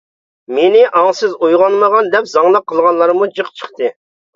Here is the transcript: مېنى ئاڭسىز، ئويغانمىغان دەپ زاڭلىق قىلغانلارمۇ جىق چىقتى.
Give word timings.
مېنى 0.59 0.81
ئاڭسىز، 1.01 1.37
ئويغانمىغان 1.41 2.13
دەپ 2.19 2.33
زاڭلىق 2.35 2.69
قىلغانلارمۇ 2.75 3.33
جىق 3.41 3.59
چىقتى. 3.59 3.97